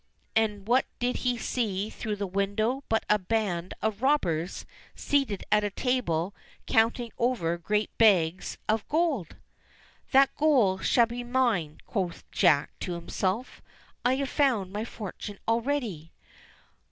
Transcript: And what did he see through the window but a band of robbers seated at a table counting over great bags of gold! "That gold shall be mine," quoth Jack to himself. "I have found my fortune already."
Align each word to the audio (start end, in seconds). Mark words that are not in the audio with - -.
And 0.35 0.67
what 0.67 0.87
did 0.97 1.17
he 1.17 1.37
see 1.37 1.91
through 1.91 2.15
the 2.15 2.25
window 2.25 2.83
but 2.89 3.05
a 3.07 3.19
band 3.19 3.75
of 3.83 4.01
robbers 4.01 4.65
seated 4.95 5.43
at 5.51 5.63
a 5.63 5.69
table 5.69 6.33
counting 6.65 7.11
over 7.19 7.55
great 7.59 7.95
bags 7.99 8.57
of 8.67 8.87
gold! 8.87 9.35
"That 10.11 10.35
gold 10.35 10.83
shall 10.87 11.05
be 11.05 11.23
mine," 11.23 11.81
quoth 11.85 12.23
Jack 12.31 12.71
to 12.79 12.93
himself. 12.93 13.61
"I 14.03 14.15
have 14.15 14.29
found 14.29 14.73
my 14.73 14.85
fortune 14.85 15.37
already." 15.47 16.11